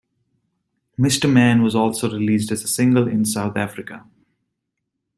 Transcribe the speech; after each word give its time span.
"Mister 0.97 1.27
Man" 1.27 1.61
was 1.61 1.75
also 1.75 2.09
released 2.11 2.51
as 2.51 2.63
a 2.63 2.67
single 2.67 3.07
in 3.07 3.23
South 3.23 3.55
Africa. 3.55 4.03